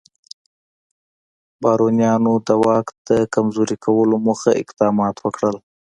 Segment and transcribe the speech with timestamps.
[1.61, 5.57] بارونیانو د واک د کمزوري کولو موخه اقدامات وکړل.